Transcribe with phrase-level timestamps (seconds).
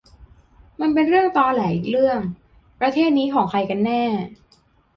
[0.81, 2.19] มันเป็นเรื่องตอแหลอีกเรื่อง
[2.79, 4.03] ประเทศนี้ของใครกันแน่?